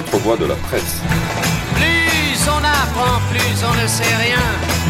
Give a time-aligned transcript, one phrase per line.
[0.00, 0.96] autres voix de la presse.
[1.74, 4.44] Plus on apprend, plus on ne sait rien.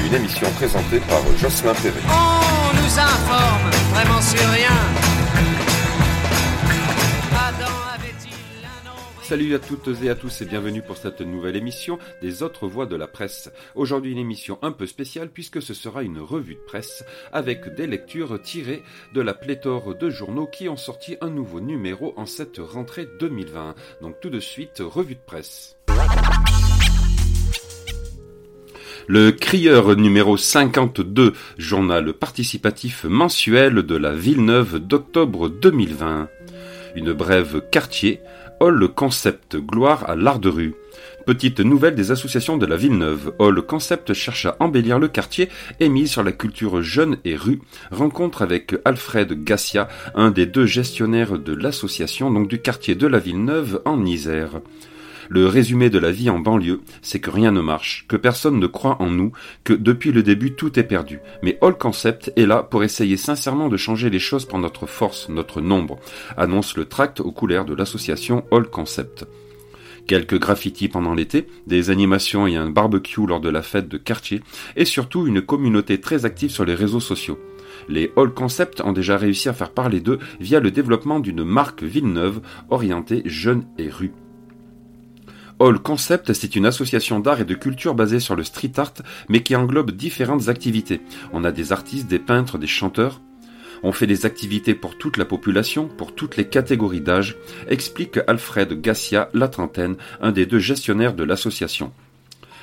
[0.06, 2.03] Une émission présentée par Jocelyn Perret.
[2.08, 5.10] On nous informe vraiment sur rien.
[9.31, 12.87] Salut à toutes et à tous et bienvenue pour cette nouvelle émission des autres voix
[12.87, 13.49] de la presse.
[13.76, 17.87] Aujourd'hui une émission un peu spéciale puisque ce sera une revue de presse avec des
[17.87, 18.83] lectures tirées
[19.15, 23.77] de la pléthore de journaux qui ont sorti un nouveau numéro en cette rentrée 2020.
[24.03, 25.77] Donc tout de suite, revue de presse.
[29.06, 36.28] Le Crieur numéro 52, journal participatif mensuel de la Villeneuve d'octobre 2020.
[36.97, 38.20] Une brève quartier,
[38.60, 40.74] Hall Concept Gloire à l'art de rue.
[41.24, 43.33] Petite nouvelle des associations de la Villeneuve.
[43.38, 45.48] Hall Concept cherche à embellir le quartier
[45.80, 47.60] et sur la culture jeune et rue.
[47.91, 53.19] Rencontre avec Alfred Gassia, un des deux gestionnaires de l'association, donc du quartier de la
[53.19, 54.61] Villeneuve en Isère.
[55.33, 58.67] Le résumé de la vie en banlieue, c'est que rien ne marche, que personne ne
[58.67, 59.31] croit en nous,
[59.62, 61.20] que depuis le début tout est perdu.
[61.45, 65.28] Mais All Concept est là pour essayer sincèrement de changer les choses par notre force,
[65.28, 66.01] notre nombre,
[66.36, 69.25] annonce le tract aux couleurs de l'association All Concept.
[70.08, 74.42] Quelques graffitis pendant l'été, des animations et un barbecue lors de la fête de quartier,
[74.75, 77.39] et surtout une communauté très active sur les réseaux sociaux.
[77.89, 81.84] Les All Concept ont déjà réussi à faire parler d'eux via le développement d'une marque
[81.84, 84.11] Villeneuve orientée jeune et rue.
[85.62, 88.94] All Concept, c'est une association d'art et de culture basée sur le street art,
[89.28, 91.02] mais qui englobe différentes activités.
[91.34, 93.20] On a des artistes, des peintres, des chanteurs.
[93.83, 97.36] On fait des activités pour toute la population, pour toutes les catégories d'âge,
[97.69, 101.92] explique Alfred Gassia, la trentaine, un des deux gestionnaires de l'association.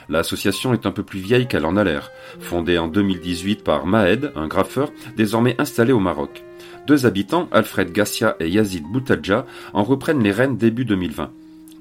[0.09, 2.09] L'association est un peu plus vieille qu'elle en a l'air.
[2.39, 6.43] Fondée en 2018 par Mahed, un graffeur, désormais installé au Maroc.
[6.87, 11.29] Deux habitants, Alfred Gassia et Yazid Boutadja, en reprennent les rênes début 2020.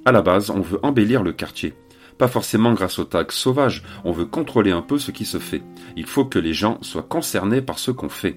[0.06, 1.74] À la base, on veut embellir le quartier.
[2.16, 5.64] Pas forcément grâce aux tags sauvages, on veut contrôler un peu ce qui se fait.
[5.96, 8.36] Il faut que les gens soient concernés par ce qu'on fait.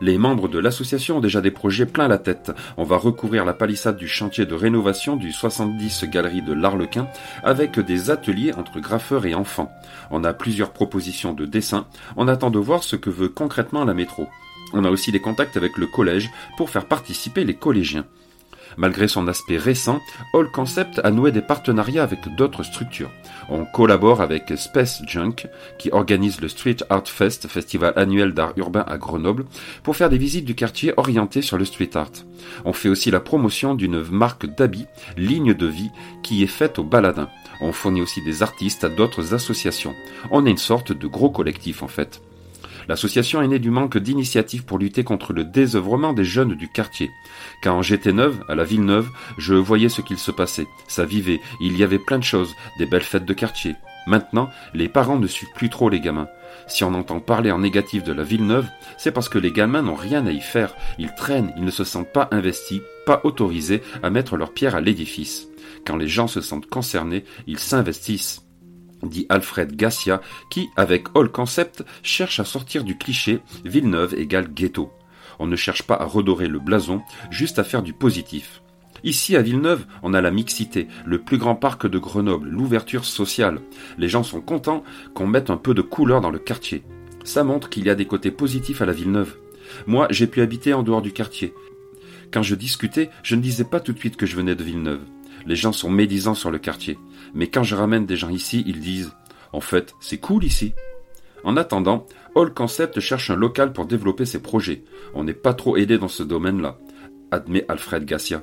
[0.00, 2.50] Les membres de l'association ont déjà des projets plein la tête.
[2.76, 7.06] On va recouvrir la palissade du chantier de rénovation du 70 Galerie de l'Arlequin
[7.44, 9.70] avec des ateliers entre graffeurs et enfants.
[10.10, 11.86] On a plusieurs propositions de dessin.
[12.16, 14.26] On attend de voir ce que veut concrètement la métro.
[14.72, 18.06] On a aussi des contacts avec le collège pour faire participer les collégiens.
[18.78, 20.00] Malgré son aspect récent,
[20.32, 23.10] All Concept a noué des partenariats avec d'autres structures.
[23.48, 28.84] On collabore avec Space Junk, qui organise le Street Art Fest, festival annuel d'art urbain
[28.86, 29.46] à Grenoble,
[29.82, 32.12] pour faire des visites du quartier orientées sur le street art.
[32.64, 34.86] On fait aussi la promotion d'une marque d'habits,
[35.16, 35.90] Ligne de vie,
[36.22, 37.30] qui est faite aux baladins.
[37.60, 39.96] On fournit aussi des artistes à d'autres associations.
[40.30, 42.22] On est une sorte de gros collectif en fait.
[42.88, 47.10] L'association est née du manque d'initiatives pour lutter contre le désœuvrement des jeunes du quartier.
[47.62, 50.66] Quand j'étais neuve, à la ville neuve, je voyais ce qu'il se passait.
[50.88, 53.76] Ça vivait, il y avait plein de choses, des belles fêtes de quartier.
[54.06, 56.28] Maintenant, les parents ne suivent plus trop les gamins.
[56.66, 58.66] Si on entend parler en négatif de la ville neuve,
[58.96, 60.74] c'est parce que les gamins n'ont rien à y faire.
[60.98, 64.80] Ils traînent, ils ne se sentent pas investis, pas autorisés à mettre leur pierre à
[64.80, 65.48] l'édifice.
[65.86, 68.47] Quand les gens se sentent concernés, ils s'investissent
[69.02, 70.20] dit Alfred Gassia,
[70.50, 74.92] qui, avec All Concept, cherche à sortir du cliché Villeneuve égale ghetto.
[75.38, 78.62] On ne cherche pas à redorer le blason, juste à faire du positif.
[79.04, 83.60] Ici, à Villeneuve, on a la mixité, le plus grand parc de Grenoble, l'ouverture sociale.
[83.96, 84.82] Les gens sont contents
[85.14, 86.82] qu'on mette un peu de couleur dans le quartier.
[87.22, 89.36] Ça montre qu'il y a des côtés positifs à la Villeneuve.
[89.86, 91.54] Moi, j'ai pu habiter en dehors du quartier.
[92.32, 95.00] Quand je discutais, je ne disais pas tout de suite que je venais de Villeneuve.
[95.46, 96.98] Les gens sont médisants sur le quartier.
[97.34, 99.12] Mais quand je ramène des gens ici, ils disent
[99.52, 100.72] En fait, c'est cool ici.
[101.44, 104.82] En attendant, All Concept cherche un local pour développer ses projets.
[105.14, 106.78] On n'est pas trop aidé dans ce domaine-là,
[107.30, 108.42] admet Alfred Gassia.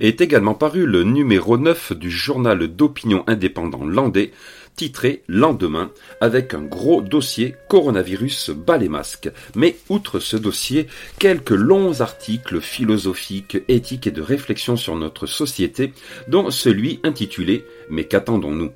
[0.00, 4.32] Est également paru le numéro 9 du journal d'opinion indépendant landais,
[4.76, 5.90] titré Lendemain,
[6.20, 9.30] avec un gros dossier coronavirus bas les masques.
[9.54, 10.86] Mais outre ce dossier,
[11.18, 15.92] quelques longs articles philosophiques, éthiques et de réflexion sur notre société,
[16.28, 18.72] dont celui intitulé Mais qu'attendons-nous?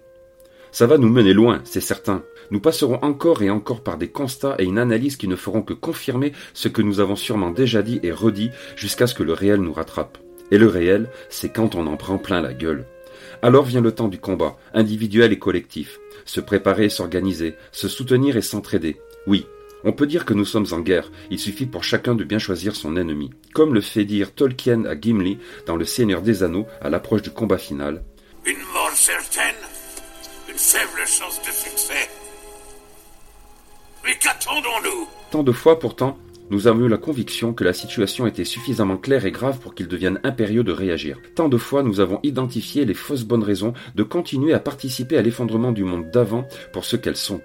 [0.73, 2.23] Ça va nous mener loin, c'est certain.
[2.51, 5.73] Nous passerons encore et encore par des constats et une analyse qui ne feront que
[5.73, 9.61] confirmer ce que nous avons sûrement déjà dit et redit jusqu'à ce que le réel
[9.61, 10.19] nous rattrape.
[10.51, 12.87] Et le réel, c'est quand on en prend plein la gueule.
[13.43, 15.99] Alors vient le temps du combat, individuel et collectif.
[16.25, 19.01] Se préparer et s'organiser, se soutenir et s'entraider.
[19.27, 19.47] Oui,
[19.85, 22.75] on peut dire que nous sommes en guerre, il suffit pour chacun de bien choisir
[22.75, 23.31] son ennemi.
[23.55, 27.31] Comme le fait dire Tolkien à Gimli dans Le Seigneur des Anneaux à l'approche du
[27.31, 28.03] combat final.
[28.45, 29.55] Une mort certaine,
[30.49, 32.09] une faible chance de succès.
[34.05, 35.09] Mais qu'attendons-nous?
[35.31, 39.27] Tant de fois pourtant, nous avons eu la conviction que la situation était suffisamment claire
[39.27, 41.19] et grave pour qu'il devienne impérieux de réagir.
[41.35, 45.23] Tant de fois nous avons identifié les fausses bonnes raisons de continuer à participer à
[45.23, 47.41] l'effondrement du monde d'avant pour ce qu'elles sont.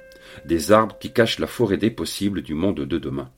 [0.45, 3.29] Des arbres qui cachent la forêt des possibles du monde de demain.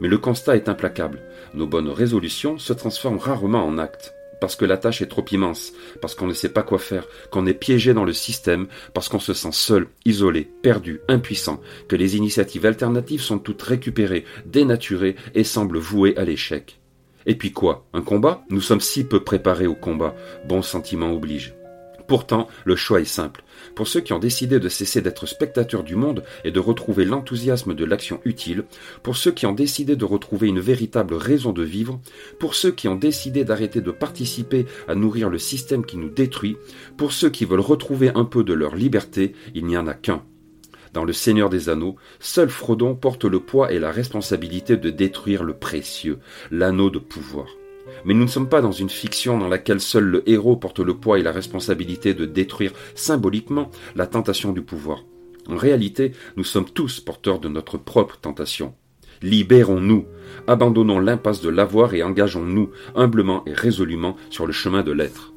[0.00, 1.22] Mais le constat est implacable.
[1.54, 5.72] Nos bonnes résolutions se transforment rarement en actes parce que la tâche est trop immense,
[6.00, 9.20] parce qu'on ne sait pas quoi faire, qu'on est piégé dans le système, parce qu'on
[9.20, 15.44] se sent seul, isolé, perdu, impuissant, que les initiatives alternatives sont toutes récupérées, dénaturées et
[15.44, 16.80] semblent vouées à l'échec.
[17.26, 17.86] Et puis quoi?
[17.92, 18.42] Un combat?
[18.48, 20.14] Nous sommes si peu préparés au combat,
[20.46, 21.54] bon sentiment oblige.
[22.10, 23.44] Pourtant, le choix est simple.
[23.76, 27.72] Pour ceux qui ont décidé de cesser d'être spectateurs du monde et de retrouver l'enthousiasme
[27.72, 28.64] de l'action utile,
[29.04, 32.00] pour ceux qui ont décidé de retrouver une véritable raison de vivre,
[32.40, 36.56] pour ceux qui ont décidé d'arrêter de participer à nourrir le système qui nous détruit,
[36.96, 40.24] pour ceux qui veulent retrouver un peu de leur liberté, il n'y en a qu'un.
[40.92, 45.44] Dans le Seigneur des Anneaux, seul Frodon porte le poids et la responsabilité de détruire
[45.44, 46.18] le précieux,
[46.50, 47.46] l'anneau de pouvoir.
[48.04, 50.94] Mais nous ne sommes pas dans une fiction dans laquelle seul le héros porte le
[50.94, 55.04] poids et la responsabilité de détruire symboliquement la tentation du pouvoir.
[55.48, 58.74] En réalité, nous sommes tous porteurs de notre propre tentation.
[59.22, 60.06] Libérons-nous,
[60.46, 65.34] abandonnons l'impasse de l'avoir et engageons-nous humblement et résolument sur le chemin de l'être.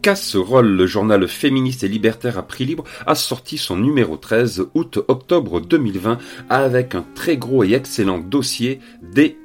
[0.00, 5.60] Casserole, le journal féministe et libertaire à prix libre, a sorti son numéro 13 août-octobre
[5.60, 6.18] 2020
[6.48, 9.36] avec un très gros et excellent dossier des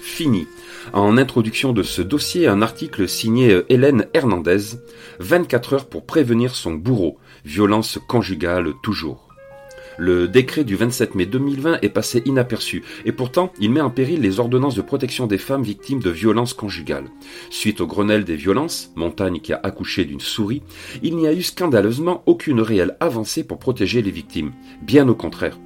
[0.00, 0.46] fini.
[0.92, 4.78] En introduction de ce dossier, un article signé euh, Hélène Hernandez,
[5.18, 9.28] 24 heures pour prévenir son bourreau, violence conjugale toujours.
[9.96, 14.20] Le décret du 27 mai 2020 est passé inaperçu et pourtant il met en péril
[14.20, 17.06] les ordonnances de protection des femmes victimes de violences conjugales.
[17.48, 20.62] Suite au Grenelle des violences, montagne qui a accouché d'une souris,
[21.02, 24.52] il n'y a eu scandaleusement aucune réelle avancée pour protéger les victimes.
[24.82, 25.58] Bien au contraire.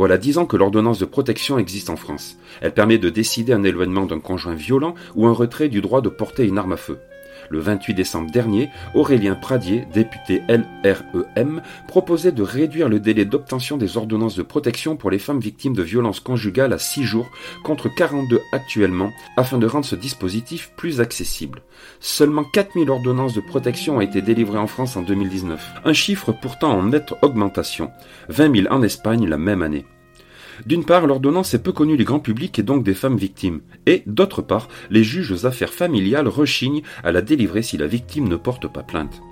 [0.00, 2.38] Voilà dix ans que l'ordonnance de protection existe en France.
[2.62, 6.08] Elle permet de décider un éloignement d'un conjoint violent ou un retrait du droit de
[6.08, 6.98] porter une arme à feu.
[7.50, 13.96] Le 28 décembre dernier, Aurélien Pradier, député LREM, proposait de réduire le délai d'obtention des
[13.96, 17.28] ordonnances de protection pour les femmes victimes de violences conjugales à 6 jours
[17.64, 21.62] contre 42 actuellement afin de rendre ce dispositif plus accessible.
[21.98, 26.70] Seulement 4000 ordonnances de protection ont été délivrées en France en 2019, un chiffre pourtant
[26.70, 27.90] en nette augmentation,
[28.28, 29.86] 20 000 en Espagne la même année.
[30.66, 33.60] D'une part, l'ordonnance est peu connue du grand public et donc des femmes victimes.
[33.86, 38.28] Et, d'autre part, les juges aux affaires familiales rechignent à la délivrer si la victime
[38.28, 39.22] ne porte pas plainte.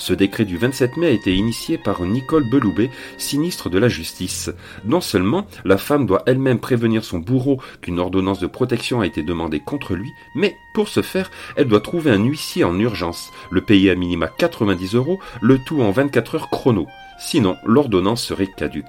[0.00, 4.50] Ce décret du 27 mai a été initié par Nicole Beloubet, sinistre de la justice.
[4.86, 9.22] Non seulement la femme doit elle-même prévenir son bourreau qu'une ordonnance de protection a été
[9.22, 13.60] demandée contre lui, mais pour ce faire, elle doit trouver un huissier en urgence, le
[13.60, 16.86] payer à minima 90 euros, le tout en 24 heures chrono.
[17.18, 18.86] Sinon, l'ordonnance serait caduque.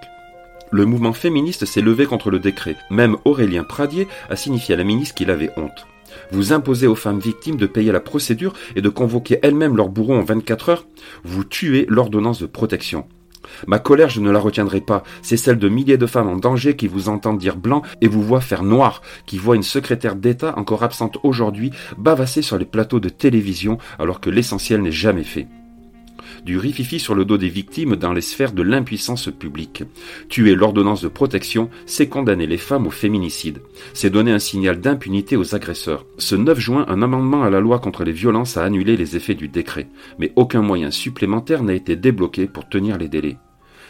[0.74, 2.78] Le mouvement féministe s'est levé contre le décret.
[2.90, 5.86] Même Aurélien Pradier a signifié à la ministre qu'il avait honte.
[6.32, 10.16] Vous imposez aux femmes victimes de payer la procédure et de convoquer elles-mêmes leur bourreau
[10.16, 10.88] en 24 heures?
[11.26, 13.06] Vous tuez l'ordonnance de protection.
[13.68, 15.04] Ma colère, je ne la retiendrai pas.
[15.22, 18.24] C'est celle de milliers de femmes en danger qui vous entendent dire blanc et vous
[18.24, 23.02] voient faire noir, qui voient une secrétaire d'État encore absente aujourd'hui bavasser sur les plateaux
[23.02, 25.48] de télévision alors que l'essentiel n'est jamais fait
[26.46, 29.84] du rififi sur le dos des victimes dans les sphères de l'impuissance publique.
[30.30, 33.62] Tuer l'ordonnance de protection, c'est condamner les femmes au féminicide.
[33.94, 36.06] C'est donner un signal d'impunité aux agresseurs.
[36.18, 39.36] Ce 9 juin, un amendement à la loi contre les violences a annulé les effets
[39.36, 39.88] du décret,
[40.20, 43.38] mais aucun moyen supplémentaire n'a été débloqué pour tenir les délais.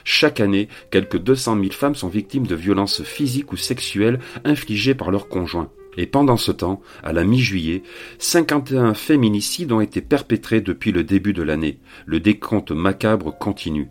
[0.04, 5.12] Chaque année, quelques 200 000 femmes sont victimes de violences physiques ou sexuelles infligées par
[5.12, 5.70] leurs conjoints.
[5.98, 7.84] Et pendant ce temps, à la mi-juillet,
[8.20, 11.80] 51 féminicides ont été perpétrés depuis le début de l'année.
[12.06, 13.90] Le décompte macabre continue.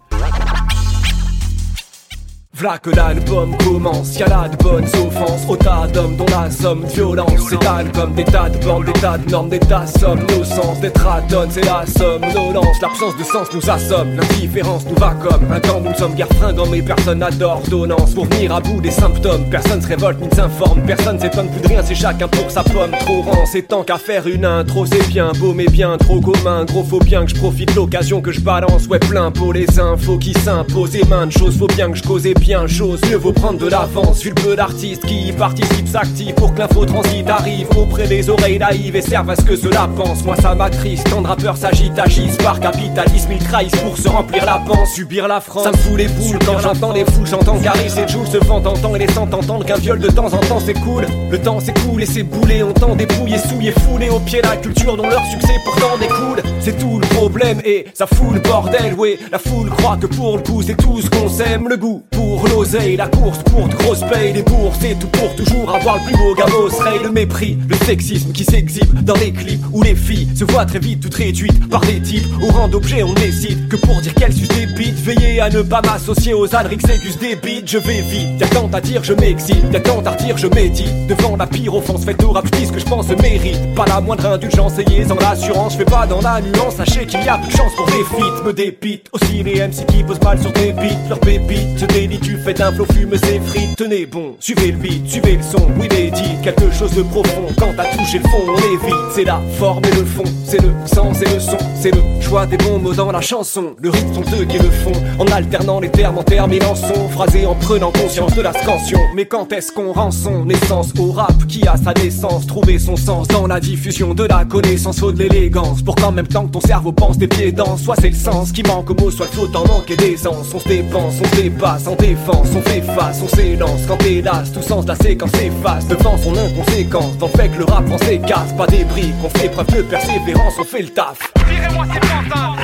[2.61, 5.47] V'là que l'album commence, y'a là de bonnes offenses.
[5.49, 9.17] Au tas d'hommes dont la somme violence s'étale comme des tas de bandes, des tas
[9.17, 12.21] de normes, des tas de sommes Nos sens d'être à c'est la somme.
[12.21, 14.15] L'absence l'absence de sens nous assomme.
[14.15, 18.13] L'indifférence nous va comme un temps nous sommes guère fringants Mais personne n'a d'ordonnance.
[18.13, 21.63] Pour venir à bout des symptômes Personne se révolte ni ne s'informe, personne s'étonne plus
[21.63, 24.85] de rien C'est chacun pour sa pomme, trop rend C'est tant qu'à faire une intro,
[24.85, 26.67] c'est bien beau mais bien trop commun.
[26.67, 28.87] Gros faut bien que je profite l'occasion que je balance.
[28.87, 30.95] Ouais plein pour les infos qui s'imposent.
[30.97, 33.61] Et main de choses, faut bien que je cause bien bien chose, mieux vaut prendre
[33.61, 34.25] de l'avance.
[34.25, 38.29] Vu le peu d'artistes qui y participent, s'activent pour que l'info transite arrive auprès des
[38.29, 40.25] oreilles naïves et servent à ce que cela pense.
[40.25, 44.45] Moi ça m'attriste, tant de rappeurs s'agitent, agissent par capitalisme, ils trahissent pour se remplir
[44.45, 44.95] la panse.
[44.97, 48.09] Subir la France, ça me fout les boules quand j'entends les fous, j'entends Caris et
[48.09, 51.07] Jules se font entendre et laissant entendre qu'un viol de temps en temps c'est cool.
[51.31, 54.97] Le temps cool et c'est boulé, on tend dépouiller, souiller, fouler au pied la culture
[54.97, 56.43] dont leur succès pourtant découle.
[56.61, 59.21] C'est tout le problème et ça fout le bordel, ouais.
[59.31, 62.30] La foule croit que pour le coup c'est tout ce qu'on sème, le goût pour
[62.31, 66.03] pour l'oseille, la course courte, grosse paye, les bourses et tout pour toujours avoir le
[66.05, 66.69] plus beau gamos.
[66.81, 70.65] Ray, le mépris, le sexisme qui s'exhibe dans les clips où les filles se voient
[70.65, 72.27] très vite toutes réduites par des types.
[72.41, 75.63] Au rang d'objet, on décide que pour dire qu'elles sucent des bites, veillez à ne
[75.63, 77.69] pas m'associer aux Alrix Gus des bites.
[77.69, 81.09] Je vais vite, y'a tant à dire, je m'excite, y'a tant à redire, je médite.
[81.09, 83.75] Devant la pire offense faite au rap, je dis ce que je pense mérite.
[83.75, 87.25] Pas la moindre indulgence, ayez en l'assurance, je fais pas dans la nuance, sachez qu'il
[87.25, 89.09] y a peu de chance pour des feats, me dépite.
[89.13, 92.55] Aussi les MC qui posent mal sur tes beats, leur pépite, se délit, tu fais
[92.55, 93.77] d'un flot fume ses frites.
[93.77, 97.47] Tenez bon, suivez le beat, suivez le son, oui les dit quelque chose de profond.
[97.59, 100.71] Quand t'as touché le fond, on évite, c'est la forme et le fond, c'est le
[100.87, 103.75] sens et le son, c'est le choix des bons mots dans la chanson.
[103.81, 107.47] Le rythme sont eux qui le font, en alternant les termes en terminant son, phrasé
[107.47, 108.99] en prenant conscience de la scansion.
[109.15, 112.97] Mais quand est-ce qu'on rend son essence au rap qui a sa naissance, trouver son
[112.97, 116.53] sens dans la diffusion de la connaissance, faut de l'élégance, pour qu'en même temps que
[116.53, 119.27] ton cerveau pense des pieds dans, soit c'est le sens qui manque au mot, soit
[119.27, 120.49] le faut en manquer d'aisance.
[120.55, 121.97] On se dépense, on se dépasse en
[122.29, 122.83] on fait
[123.23, 123.83] on s'élance.
[123.87, 127.17] Quand hélas, tout sens la séquence s'efface devant son inconséquence.
[127.19, 129.83] Dans le fait que le rap français casse, pas des briques, on fait preuve de
[129.83, 131.19] persévérance, on fait le taf.
[131.49, 132.60] Tirez-moi ces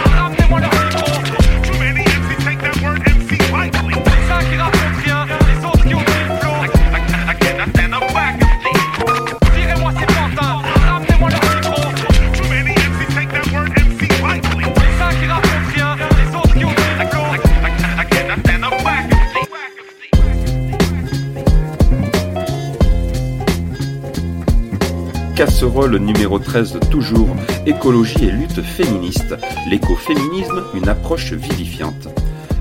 [25.86, 29.36] Casserole numéro 13 toujours, écologie et lutte féministe.
[29.70, 32.08] L'écoféminisme, une approche vivifiante.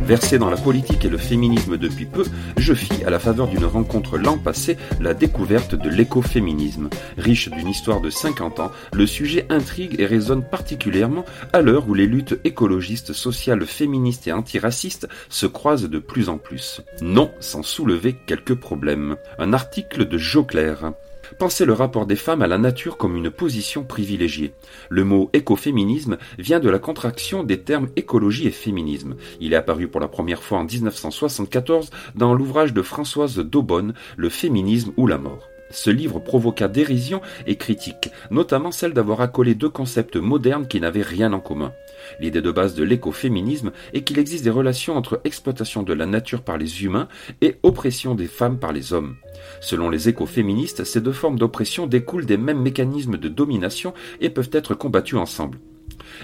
[0.04, 2.24] Versé dans la politique et le féminisme depuis peu,
[2.56, 6.90] je fis, à la faveur d'une rencontre l'an passé, la découverte de l'écoféminisme.
[7.18, 11.96] Riche d'une histoire de 50 ans, le sujet intrigue et résonne particulièrement à l'heure où
[11.96, 16.82] les luttes écologistes, sociales, féministes et antiracistes se croisent de plus en plus.
[17.02, 19.16] Non sans soulever quelques problèmes.
[19.40, 20.92] Un article de Joclair.
[21.40, 24.54] Pensez le rapport des femmes à la nature comme une position privilégiée.
[24.90, 29.16] Le mot écoféminisme vient de la contraction des termes écologie et féminisme.
[29.40, 34.30] Il est apparu pour la première fois en 1974 dans l'ouvrage de Françoise Daubonne, Le
[34.30, 35.50] féminisme ou la mort.
[35.76, 41.02] Ce livre provoqua dérision et critique, notamment celle d'avoir accolé deux concepts modernes qui n'avaient
[41.02, 41.74] rien en commun.
[42.22, 46.44] L'idée de base de l'écoféminisme est qu'il existe des relations entre exploitation de la nature
[46.44, 47.10] par les humains
[47.42, 49.18] et oppression des femmes par les hommes.
[49.60, 54.52] Selon les écoféministes, ces deux formes d'oppression découlent des mêmes mécanismes de domination et peuvent
[54.54, 55.60] être combattues ensemble.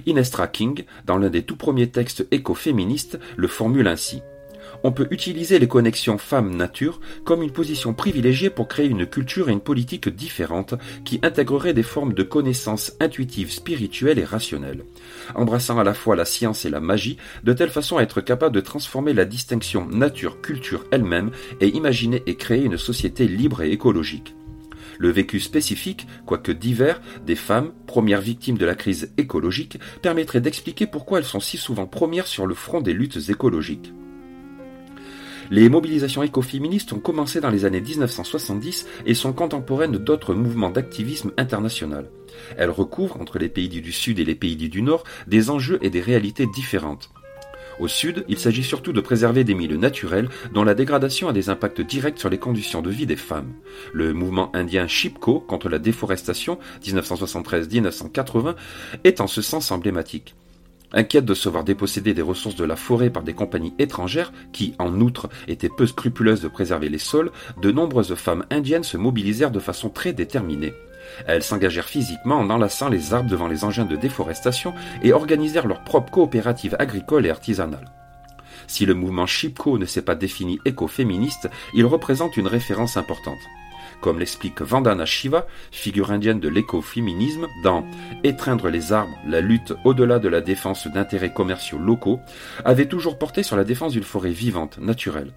[0.06, 4.22] Inestra King, dans l'un des tout premiers textes écoféministes, le formule ainsi.
[4.84, 9.54] On peut utiliser les connexions femmes-nature comme une position privilégiée pour créer une culture et
[9.54, 10.74] une politique différentes
[11.06, 14.84] qui intégreraient des formes de connaissances intuitives, spirituelles et rationnelles,
[15.36, 18.56] embrassant à la fois la science et la magie, de telle façon à être capable
[18.56, 24.36] de transformer la distinction nature-culture elle-même et imaginer et créer une société libre et écologique.
[24.98, 30.88] Le vécu spécifique, quoique divers, des femmes, premières victimes de la crise écologique, permettrait d'expliquer
[30.88, 33.94] pourquoi elles sont si souvent premières sur le front des luttes écologiques.
[35.52, 41.34] Les mobilisations écoféministes ont commencé dans les années 1970 et sont contemporaines d'autres mouvements d'activisme
[41.36, 42.10] international.
[42.56, 45.90] Elles recouvrent, entre les pays du Sud et les pays du Nord, des enjeux et
[45.90, 47.10] des réalités différentes.
[47.82, 51.50] Au Sud, il s'agit surtout de préserver des milieux naturels dont la dégradation a des
[51.50, 53.52] impacts directs sur les conditions de vie des femmes.
[53.92, 58.56] Le mouvement indien Chipko contre la déforestation 1973-1980
[59.04, 60.34] est en ce sens emblématique.
[60.94, 64.76] Inquiète de se voir déposséder des ressources de la forêt par des compagnies étrangères qui,
[64.78, 67.32] en outre, étaient peu scrupuleuses de préserver les sols,
[67.62, 70.74] de nombreuses femmes indiennes se mobilisèrent de façon très déterminée.
[71.28, 75.84] Elles s'engagèrent physiquement en enlaçant les arbres devant les engins de déforestation et organisèrent leur
[75.84, 77.86] propre coopérative agricole et artisanale.
[78.68, 83.40] Si le mouvement Chipko ne s'est pas défini écoféministe, il représente une référence importante.
[84.02, 87.86] Comme l'explique Vandana Shiva, figure indienne de l'écoféminisme, dans
[88.24, 92.20] Étreindre les arbres, la lutte au-delà de la défense d'intérêts commerciaux locaux,
[92.66, 95.34] avait toujours porté sur la défense d'une forêt vivante, naturelle.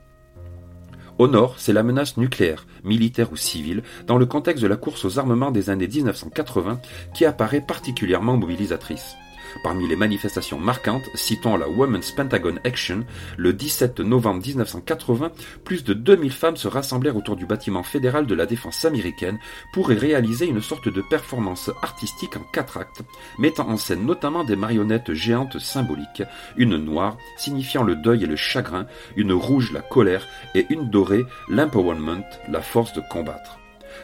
[1.18, 5.04] Au nord, c'est la menace nucléaire, militaire ou civile, dans le contexte de la course
[5.04, 6.80] aux armements des années 1980,
[7.14, 9.16] qui apparaît particulièrement mobilisatrice.
[9.62, 13.04] Parmi les manifestations marquantes, citons la Women's Pentagon Action,
[13.36, 15.30] le 17 novembre 1980,
[15.64, 19.38] plus de 2000 femmes se rassemblèrent autour du bâtiment fédéral de la défense américaine
[19.72, 23.02] pour y réaliser une sorte de performance artistique en quatre actes,
[23.38, 26.22] mettant en scène notamment des marionnettes géantes symboliques,
[26.56, 31.24] une noire signifiant le deuil et le chagrin, une rouge la colère et une dorée
[31.48, 33.58] l'empowerment, la force de combattre.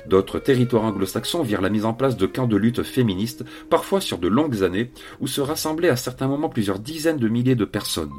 [0.07, 4.19] D'autres territoires anglo-saxons virent la mise en place de camps de lutte féministes, parfois sur
[4.19, 4.90] de longues années,
[5.21, 8.12] où se rassemblaient à certains moments plusieurs dizaines de milliers de personnes.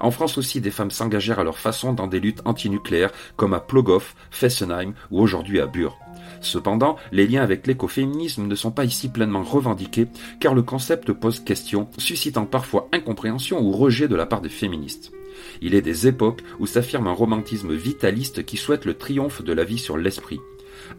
[0.00, 3.60] En France aussi, des femmes s'engagèrent à leur façon dans des luttes antinucléaires comme à
[3.60, 5.98] Plogoff, Fessenheim ou aujourd'hui à Bure.
[6.40, 10.08] Cependant, les liens avec l'écoféminisme ne sont pas ici pleinement revendiqués
[10.40, 15.12] car le concept pose question, suscitant parfois incompréhension ou rejet de la part des féministes.
[15.60, 19.64] Il est des époques où s'affirme un romantisme vitaliste qui souhaite le triomphe de la
[19.64, 20.40] vie sur l'esprit.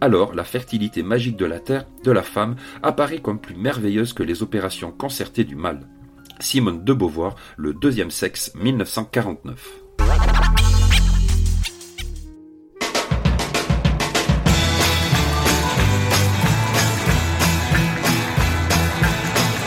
[0.01, 4.23] Alors, la fertilité magique de la terre, de la femme, apparaît comme plus merveilleuse que
[4.23, 5.88] les opérations concertées du mal.
[6.39, 9.79] Simone de Beauvoir, Le deuxième sexe, 1949.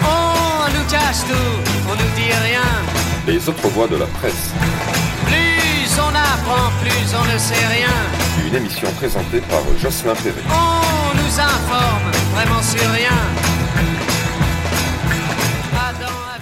[0.02, 2.60] On nous cache tout, on nous dit rien.
[3.26, 4.52] Les autres voix de la presse.
[6.88, 8.46] Plus on ne sait rien.
[8.46, 10.42] Une émission présentée par Jocelyn Perret.
[10.48, 13.10] On nous informe vraiment sur rien.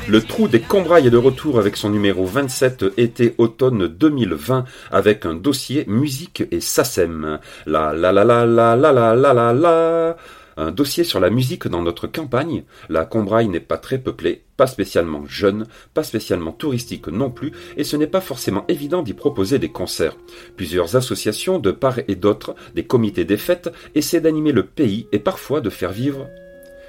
[0.06, 5.34] Le trou des Combrailles est de retour avec son numéro 27 été-automne 2020 avec un
[5.34, 7.38] dossier musique et SACEM.
[7.64, 10.16] La la la la la la la la la la.
[10.56, 12.64] Un dossier sur la musique dans notre campagne.
[12.88, 17.84] La Combraille n'est pas très peuplée, pas spécialement jeune, pas spécialement touristique non plus, et
[17.84, 20.16] ce n'est pas forcément évident d'y proposer des concerts.
[20.56, 25.18] Plusieurs associations de part et d'autre, des comités des fêtes, essaient d'animer le pays et
[25.18, 26.28] parfois de faire vivre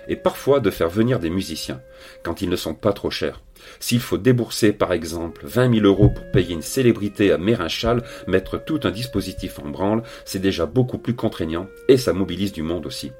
[0.08, 1.82] et parfois de faire venir des musiciens,
[2.24, 3.42] quand ils ne sont pas trop chers.
[3.80, 8.64] S'il faut débourser, par exemple, 20 000 euros pour payer une célébrité à Mérinchal, mettre
[8.64, 12.86] tout un dispositif en branle, c'est déjà beaucoup plus contraignant, et ça mobilise du monde
[12.86, 13.12] aussi.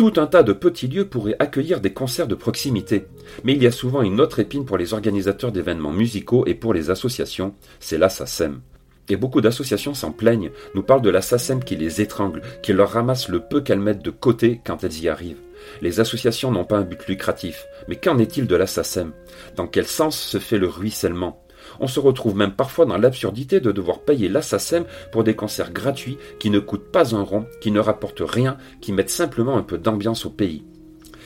[0.00, 3.04] Tout un tas de petits lieux pourraient accueillir des concerts de proximité,
[3.44, 6.72] mais il y a souvent une autre épine pour les organisateurs d'événements musicaux et pour
[6.72, 8.62] les associations, c'est la SACEM.
[9.10, 12.92] Et beaucoup d'associations s'en plaignent, nous parlent de la SACEM qui les étrangle, qui leur
[12.92, 15.42] ramasse le peu qu'elles mettent de côté quand elles y arrivent.
[15.82, 19.12] Les associations n'ont pas un but lucratif, mais qu'en est-il de la SACEM
[19.56, 21.44] Dans quel sens se fait le ruissellement?
[21.80, 25.72] On se retrouve même parfois dans l'absurdité de devoir payer la SACEM pour des concerts
[25.72, 29.62] gratuits qui ne coûtent pas un rond, qui ne rapportent rien, qui mettent simplement un
[29.62, 30.64] peu d'ambiance au pays.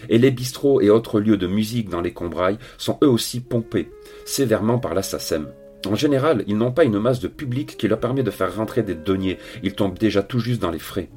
[0.09, 3.91] Et les bistrots et autres lieux de musique dans les Combrailles sont eux aussi pompés,
[4.25, 5.49] sévèrement par la SACEM.
[5.87, 8.83] En général, ils n'ont pas une masse de public qui leur permet de faire rentrer
[8.83, 11.11] des deniers, ils tombent déjà tout juste dans les frais.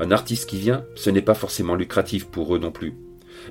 [0.00, 2.94] Un artiste qui vient, ce n'est pas forcément lucratif pour eux non plus.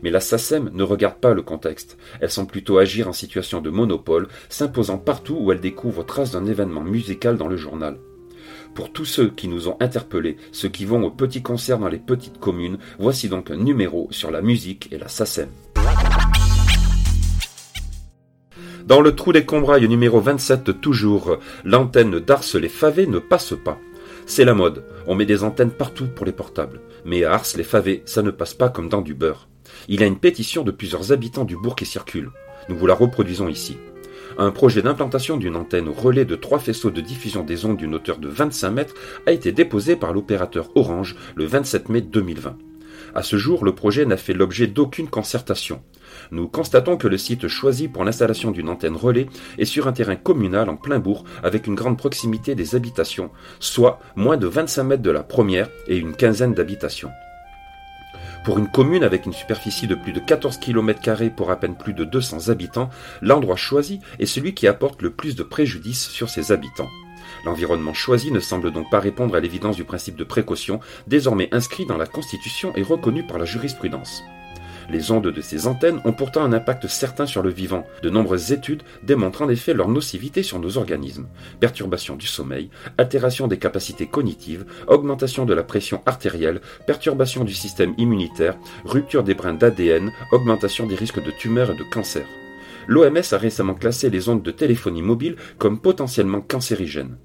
[0.01, 1.97] Mais la SACEM ne regarde pas le contexte.
[2.19, 6.45] Elle semble plutôt agir en situation de monopole, s'imposant partout où elle découvre trace d'un
[6.45, 7.97] événement musical dans le journal.
[8.73, 11.99] Pour tous ceux qui nous ont interpellés, ceux qui vont aux petits concerts dans les
[11.99, 15.49] petites communes, voici donc un numéro sur la musique et la SACEM.
[18.85, 23.79] Dans le trou des Combrailles numéro 27 toujours, l'antenne d'Ars les Favés ne passe pas.
[24.25, 26.81] C'est la mode, on met des antennes partout pour les portables.
[27.05, 29.47] Mais à Ars les Favés, ça ne passe pas comme dans du beurre.
[29.87, 32.31] Il y a une pétition de plusieurs habitants du bourg qui circule.
[32.69, 33.77] Nous vous la reproduisons ici.
[34.37, 38.17] Un projet d'implantation d'une antenne relais de trois faisceaux de diffusion des ondes d'une hauteur
[38.17, 38.95] de 25 mètres
[39.27, 42.57] a été déposé par l'opérateur Orange le 27 mai 2020.
[43.15, 45.81] À ce jour, le projet n'a fait l'objet d'aucune concertation.
[46.31, 50.15] Nous constatons que le site choisi pour l'installation d'une antenne relais est sur un terrain
[50.15, 55.03] communal en plein bourg avec une grande proximité des habitations, soit moins de 25 mètres
[55.03, 57.11] de la première et une quinzaine d'habitations.
[58.43, 61.93] Pour une commune avec une superficie de plus de 14 km pour à peine plus
[61.93, 62.89] de 200 habitants,
[63.21, 66.89] l'endroit choisi est celui qui apporte le plus de préjudice sur ses habitants.
[67.45, 71.85] L'environnement choisi ne semble donc pas répondre à l'évidence du principe de précaution, désormais inscrit
[71.85, 74.23] dans la Constitution et reconnu par la jurisprudence.
[74.89, 77.85] Les ondes de ces antennes ont pourtant un impact certain sur le vivant.
[78.01, 81.27] De nombreuses études démontrent en effet leur nocivité sur nos organismes.
[81.59, 87.93] Perturbation du sommeil, altération des capacités cognitives, augmentation de la pression artérielle, perturbation du système
[87.97, 92.25] immunitaire, rupture des brins d'ADN, augmentation des risques de tumeurs et de cancer.
[92.87, 97.17] L'OMS a récemment classé les ondes de téléphonie mobile comme potentiellement cancérigènes.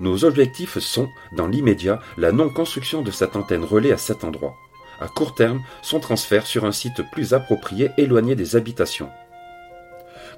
[0.00, 4.54] Nos objectifs sont, dans l'immédiat, la non-construction de cette antenne relais à cet endroit.
[5.00, 9.08] À court terme, son transfert sur un site plus approprié éloigné des habitations.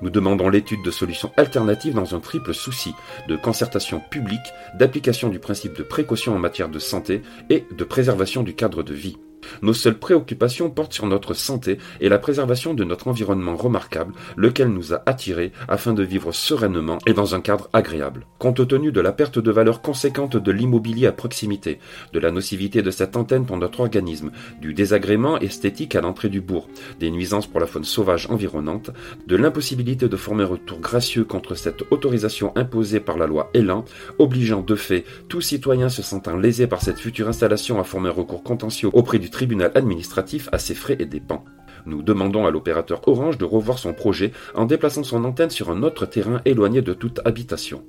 [0.02, 2.94] Nous demandons l'étude de solutions alternatives dans un triple souci
[3.28, 8.42] de concertation publique, d'application du principe de précaution en matière de santé et de préservation
[8.42, 9.16] du cadre de vie.
[9.62, 14.68] Nos seules préoccupations portent sur notre santé et la préservation de notre environnement remarquable, lequel
[14.68, 18.26] nous a attirés afin de vivre sereinement et dans un cadre agréable.
[18.38, 21.78] Compte tenu de la perte de valeur conséquente de l'immobilier à proximité,
[22.12, 26.40] de la nocivité de cette antenne pour notre organisme, du désagrément esthétique à l'entrée du
[26.40, 26.68] bourg,
[27.00, 28.90] des nuisances pour la faune sauvage environnante,
[29.26, 33.84] de l'impossibilité de former un retour gracieux contre cette autorisation imposée par la loi Elan,
[34.18, 38.12] obligeant de fait tout citoyen se sentant lésé par cette future installation à former un
[38.12, 41.44] recours contentieux auprès du tribunal administratif à ses frais et dépens.
[41.84, 45.82] Nous demandons à l'opérateur Orange de revoir son projet en déplaçant son antenne sur un
[45.82, 47.82] autre terrain éloigné de toute habitation.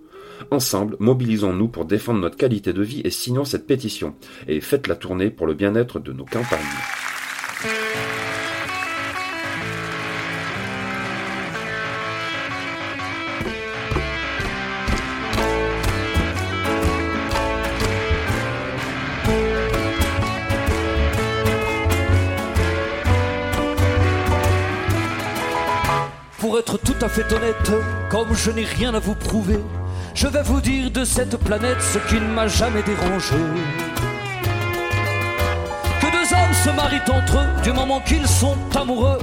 [0.50, 4.16] Ensemble, mobilisons-nous pour défendre notre qualité de vie et signons cette pétition.
[4.48, 6.60] Et faites la tournée pour le bien-être de nos campagnes.
[26.78, 27.72] Tout à fait honnête,
[28.10, 29.60] comme je n'ai rien à vous prouver,
[30.16, 33.36] je vais vous dire de cette planète ce qui ne m'a jamais dérangé.
[36.02, 39.20] Que deux hommes se marient entre eux du moment qu'ils sont amoureux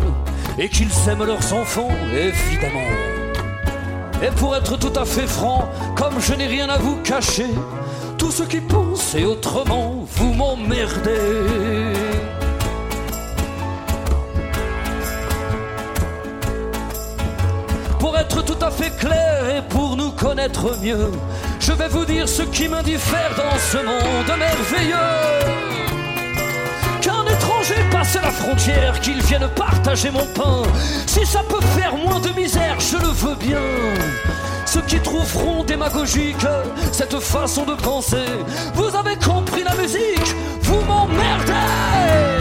[0.58, 2.88] et qu'ils aiment leurs enfants, évidemment.
[4.22, 7.46] Et pour être tout à fait franc, comme je n'ai rien à vous cacher,
[8.18, 12.09] tous ceux qui pensent autrement, vous m'emmerdez.
[18.10, 21.12] Pour être tout à fait clair et pour nous connaître mieux,
[21.60, 24.96] je vais vous dire ce qui m'indiffère dans ce monde merveilleux.
[27.00, 30.64] Qu'un étranger passe la frontière, qu'il vienne partager mon pain.
[31.06, 33.62] Si ça peut faire moins de misère, je le veux bien.
[34.66, 36.48] Ceux qui trouveront démagogique
[36.90, 38.26] cette façon de penser,
[38.74, 42.39] vous avez compris la musique, vous m'emmerdez.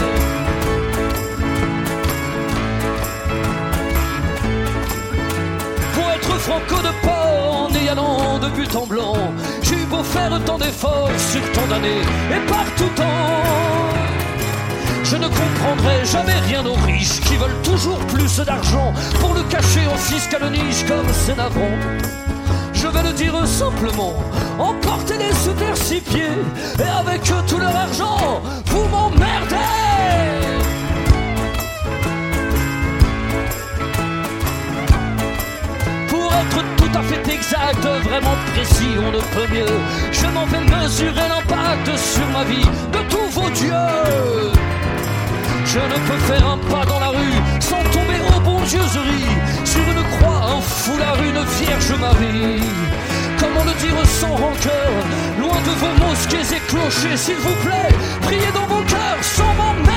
[6.50, 9.18] Franco de port en y allant de but en blanc,
[9.62, 12.04] j'ai beau faire tant d'efforts sur tant d'années
[12.36, 13.94] et par tout temps.
[15.04, 19.86] Je ne comprendrai jamais rien aux riches qui veulent toujours plus d'argent pour le cacher
[19.94, 21.78] en fiscal niche comme c'est navrant.
[22.74, 24.16] Je vais le dire simplement,
[24.58, 26.40] emportez-les sous six pieds
[26.80, 30.59] et avec tout leur argent, vous m'emmerdez.
[36.32, 39.80] Être tout à fait exact, vraiment précis, on ne peut mieux.
[40.12, 44.60] Je m'en vais mesurer l'impact sur ma vie de tous vos dieux.
[45.66, 49.36] Je ne peux faire un pas dans la rue sans tomber aux bondieuseries.
[49.66, 52.64] Sur une croix, un foulard, une vierge Marie.
[53.40, 54.92] Comment le dire sans rancœur
[55.40, 59.90] Loin de vos mosquées et clochers, s'il vous plaît, priez dans vos cœurs sans m'emmerder.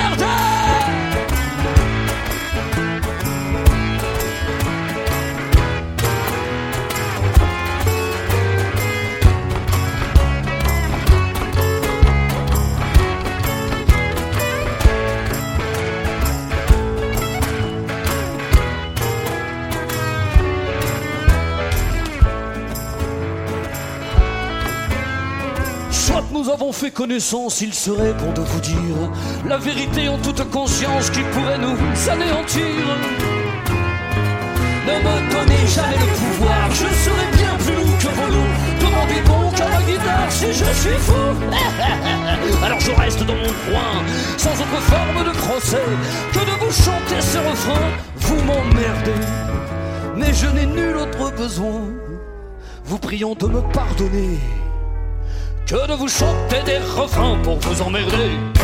[26.91, 29.11] Connaissance, il serait bon de vous dire
[29.47, 31.77] la vérité en toute conscience qui pourrait nous
[32.11, 32.63] anéantir.
[34.87, 38.55] Ne me donnez jamais le pouvoir, je serai bien plus loup que vos loups.
[38.81, 41.13] Demandez donc à ma guitare si je suis fou.
[42.65, 44.03] Alors je reste dans mon coin,
[44.37, 45.85] sans autre forme de procès
[46.33, 47.91] que de vous chanter ce refrain.
[48.17, 49.27] Vous m'emmerdez,
[50.17, 51.83] mais je n'ai nul autre besoin.
[52.85, 54.39] Vous prions de me pardonner
[55.73, 58.62] que de vous chanter des refrains pour vous emmerder.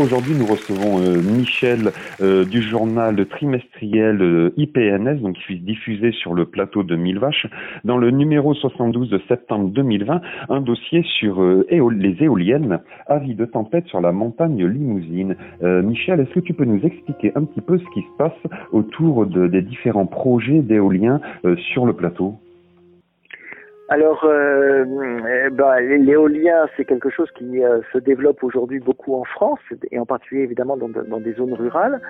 [0.00, 6.10] Aujourd'hui, nous recevons euh, Michel euh, du journal trimestriel euh, IPNS, donc qui fut diffusé
[6.12, 7.46] sur le plateau de Mille Vaches,
[7.84, 13.44] dans le numéro 72 de septembre 2020, un dossier sur euh, les éoliennes, avis de
[13.44, 15.36] tempête sur la montagne Limousine.
[15.62, 18.32] Euh, Michel, est-ce que tu peux nous expliquer un petit peu ce qui se passe
[18.72, 22.36] autour de- des différents projets d'éoliens euh, sur le plateau?
[23.92, 24.84] Alors, euh,
[25.46, 29.58] eh ben, l'éolien, c'est quelque chose qui euh, se développe aujourd'hui beaucoup en France,
[29.90, 32.00] et en particulier évidemment dans, des zones rurales.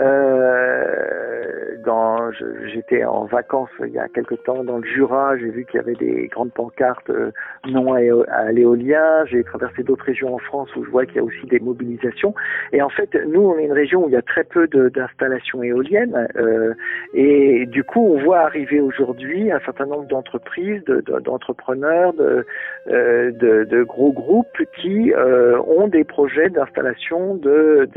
[0.00, 2.30] Euh, dans,
[2.66, 5.82] j'étais en vacances il y a quelque temps dans le Jura, j'ai vu qu'il y
[5.82, 7.30] avait des grandes pancartes euh,
[7.66, 9.24] non à, éo- à l'éolien.
[9.24, 12.34] J'ai traversé d'autres régions en France où je vois qu'il y a aussi des mobilisations.
[12.72, 15.62] Et en fait, nous, on est une région où il y a très peu d'installations
[15.62, 16.28] éoliennes.
[16.36, 16.74] euh,
[17.14, 22.44] et du coup, on voit arriver aujourd'hui un certain nombre d'entreprises, de- de- d'entrepreneurs, de,
[22.88, 27.88] euh, de, gros groupes qui euh, ont des projets d'installation de,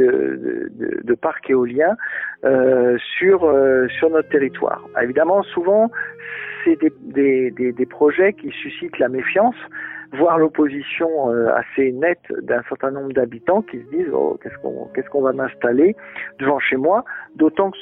[1.22, 1.96] parcs éoliens
[2.46, 3.46] euh, sur,
[4.10, 4.82] notre territoire.
[5.02, 5.92] Évidemment, souvent,
[6.64, 9.56] c'est des projets qui suscitent la méfiance
[10.14, 14.86] voir l'opposition euh, assez nette d'un certain nombre d'habitants qui se disent oh, qu'est-ce qu'on
[14.94, 15.96] qu'est-ce qu'on va m'installer
[16.40, 17.04] devant chez moi?
[17.36, 17.78] D'autant que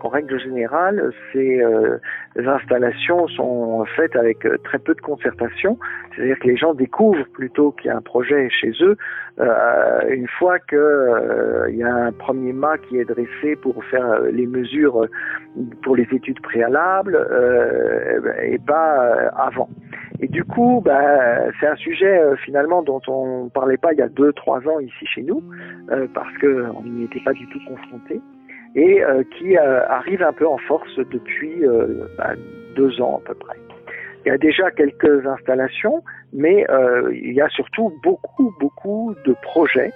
[0.00, 1.98] qu'en règle générale ces euh,
[2.36, 5.78] installations sont faites avec euh, très peu de concertation.
[6.14, 8.96] C'est-à-dire que les gens découvrent plutôt qu'il y a un projet chez eux
[10.08, 14.48] une fois que il y a un premier mât qui est dressé pour faire les
[14.48, 15.06] mesures
[15.82, 17.16] pour les études préalables
[18.42, 19.68] et pas avant
[20.20, 24.02] et du coup, bah, c'est un sujet euh, finalement dont on parlait pas il y
[24.02, 25.42] a deux, trois ans ici chez nous,
[25.90, 28.20] euh, parce qu'on n'y était pas du tout confronté,
[28.74, 31.62] et euh, qui arrive un peu en force depuis
[32.16, 32.32] bah,
[32.74, 33.56] deux ans à peu près.
[34.26, 36.02] Il y a déjà quelques installations,
[36.32, 36.66] mais
[37.12, 39.92] il y a surtout beaucoup, beaucoup de projets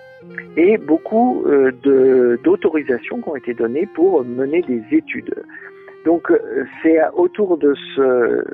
[0.57, 1.45] et beaucoup
[1.83, 5.35] d'autorisations qui ont été données pour mener des études.
[6.05, 8.45] Donc euh, c'est autour de ce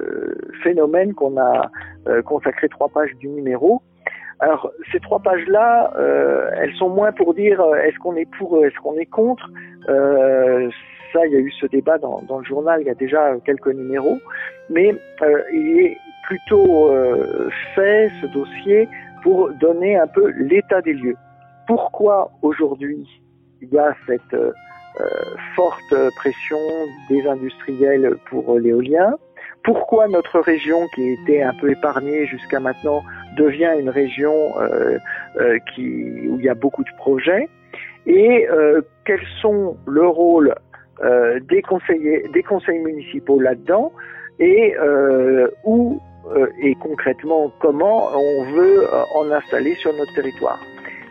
[0.63, 1.71] phénomène qu'on a
[2.07, 3.83] euh, consacré trois pages du numéro.
[4.41, 8.77] Alors ces trois pages-là, euh, elles sont moins pour dire est-ce qu'on est pour, est-ce
[8.77, 9.51] qu'on est contre.
[9.87, 13.69] ça, il y a eu ce débat dans, le journal il y a déjà quelques
[13.69, 14.19] numéros,
[14.69, 14.95] mais
[15.53, 16.93] il est plutôt
[17.75, 18.89] fait ce dossier
[19.23, 21.17] pour donner un peu l'état des lieux.
[21.67, 23.09] Pourquoi aujourd'hui
[23.61, 24.37] il y a cette
[25.55, 26.59] forte pression
[27.09, 29.15] des industriels pour l'éolien.
[29.65, 33.03] Pourquoi notre région, qui était un peu épargnée jusqu'à maintenant,
[33.37, 34.99] devient une région euh,
[35.37, 37.49] euh, où il y a beaucoup de projets?
[38.07, 38.47] Et
[39.05, 40.55] quels sont le rôle
[41.51, 43.93] des conseillers, des conseils municipaux là-dedans?
[44.39, 44.75] Et
[45.65, 46.01] où
[46.63, 50.59] et concrètement comment on veut en installer sur notre territoire?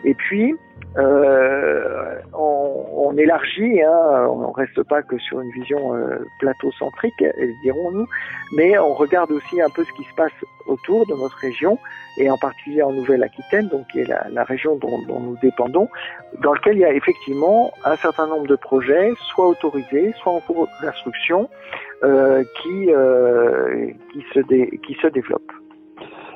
[0.05, 0.55] Et puis,
[0.97, 2.15] euh,
[2.95, 7.23] on, élargit, hein, on ne reste pas que sur une vision euh, plateau-centrique,
[7.63, 8.07] dirons-nous,
[8.53, 10.31] mais on regarde aussi un peu ce qui se passe
[10.67, 11.79] autour de notre région,
[12.17, 15.89] et en particulier en Nouvelle-Aquitaine, donc qui est la, région dont, nous dépendons,
[16.41, 20.39] dans lequel il y a effectivement un certain nombre de projets, soit autorisés, soit en
[20.39, 21.49] cours d'instruction,
[22.03, 22.43] euh,
[22.89, 25.51] euh, qui se développent.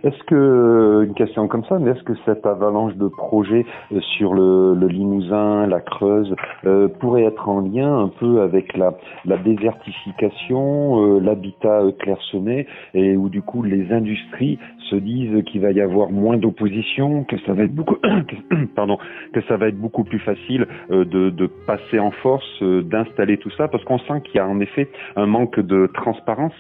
[0.04, 4.34] Est-ce que, une question comme ça, mais est-ce que cette avalanche de projets euh, sur
[4.34, 6.36] le, le Limousin, la Creuse,
[6.66, 13.16] euh, pourrait être en lien un peu avec la, la désertification, euh, l'habitat clairsemé, et
[13.16, 14.58] où du coup les industries
[14.90, 17.98] se disent qu'il va y avoir moins d'opposition, que ça va être beaucoup,
[18.76, 18.98] pardon,
[19.34, 23.68] que ça va être beaucoup plus facile de, de passer en force, d'installer tout ça,
[23.68, 26.56] parce qu'on sent qu'il y a en effet un manque de transparence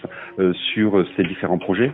[0.73, 1.91] sur ces différents projets?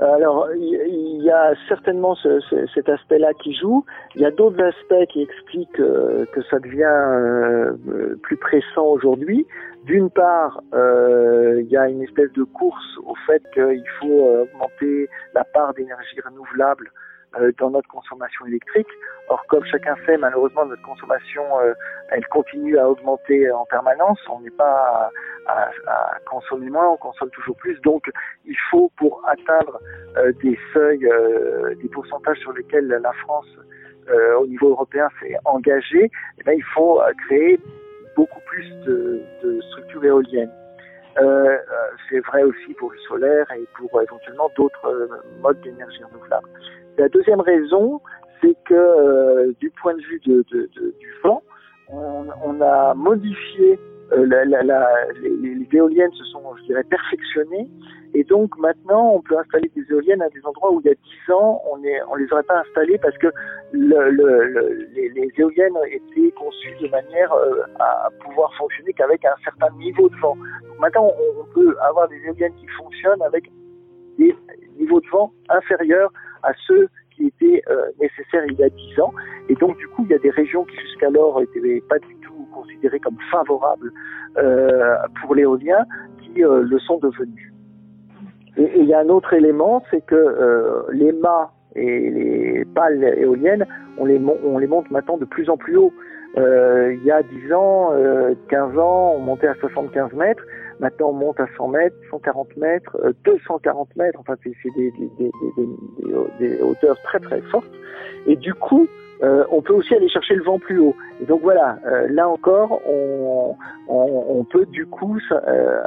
[0.00, 2.40] Alors, il y a certainement ce,
[2.74, 3.84] cet aspect-là qui joue.
[4.16, 9.46] Il y a d'autres aspects qui expliquent euh, que ça devient euh, plus pressant aujourd'hui.
[9.84, 15.08] D'une part, euh, il y a une espèce de course au fait qu'il faut augmenter
[15.34, 16.90] la part d'énergie renouvelable
[17.58, 18.88] dans notre consommation électrique.
[19.28, 21.72] Or, comme chacun sait, malheureusement, notre consommation, euh,
[22.10, 24.18] elle continue à augmenter en permanence.
[24.30, 25.10] On n'est pas
[25.46, 27.80] à, à, consommer moins, on consomme toujours plus.
[27.80, 28.10] Donc,
[28.44, 29.80] il faut, pour atteindre
[30.16, 31.08] euh, des seuils,
[31.82, 33.46] des pourcentages sur lesquels la France,
[34.38, 37.58] au niveau européen, s'est engagée, eh bien, il faut créer
[38.16, 40.52] beaucoup plus de, de structures éoliennes.
[41.18, 41.56] Euh,
[42.10, 45.08] c'est vrai aussi pour le solaire et pour éventuellement d'autres
[45.40, 46.48] modes d'énergie renouvelable.
[46.98, 48.00] La deuxième raison,
[48.40, 51.42] c'est que euh, du point de vue de, de, de, du vent,
[51.88, 53.78] on, on, a modifié
[54.12, 54.88] euh, la, la, la,
[55.20, 57.68] les, les, éoliennes se sont, je dirais, perfectionnées,
[58.14, 60.94] et donc maintenant on peut installer des éoliennes à des endroits où il y a
[60.94, 63.26] dix ans on ne les aurait pas installées parce que
[63.72, 69.68] le, le, les, éoliennes étaient conçues de manière euh, à pouvoir fonctionner qu'avec un certain
[69.76, 70.36] niveau de vent.
[70.68, 73.50] Donc maintenant on, peut avoir des éoliennes qui fonctionnent avec
[74.18, 74.34] des
[74.78, 76.12] niveaux de vent inférieurs
[76.44, 79.12] à ceux qui étaient euh, nécessaires il y a dix ans.
[79.48, 82.48] Et donc, du coup, il y a des régions qui jusqu'alors n'étaient pas du tout
[82.52, 83.92] considérées comme favorables
[84.36, 85.84] euh, pour l'éolien
[86.22, 87.53] qui le sont devenues.
[88.56, 93.02] Et, il y a un autre élément, c'est que euh, les mâts et les pales
[93.18, 93.66] éoliennes,
[93.98, 95.92] on les, on les monte maintenant de plus en plus haut.
[96.36, 97.92] Euh, il y a 10 ans,
[98.48, 100.44] 15 ans, on montait à 75 mètres.
[100.80, 104.18] Maintenant, on monte à 100 mètres, 140 mètres, 240 euh, mètres.
[104.20, 105.30] Enfin, c'est des, des, des,
[106.40, 107.70] des, hauteurs très très fortes.
[108.26, 108.88] Et du coup,
[109.22, 110.96] euh, on peut aussi aller chercher le vent plus haut.
[111.20, 113.56] Et donc voilà, euh, là encore, on,
[113.88, 115.80] on, on, peut du coup euh,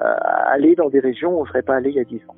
[0.46, 2.36] aller dans des régions où on ne serait pas allé il y a 10 ans.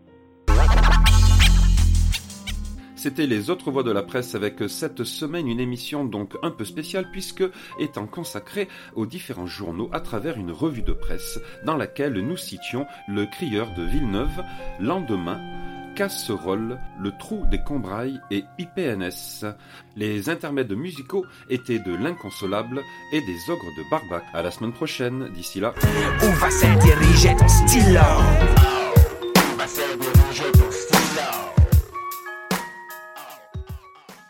[2.99, 6.65] C'était les autres voix de la presse avec cette semaine une émission donc un peu
[6.65, 7.45] spéciale puisque
[7.79, 12.85] étant consacrée aux différents journaux à travers une revue de presse dans laquelle nous citions
[13.07, 14.43] le crieur de Villeneuve,
[14.81, 15.39] lendemain,
[15.95, 19.45] Casserole, Le Trou des Combrailles et IPNS.
[19.95, 22.81] Les intermèdes musicaux étaient de l'inconsolable
[23.13, 24.25] et des ogres de Barbac.
[24.33, 25.73] À la semaine prochaine, d'ici là.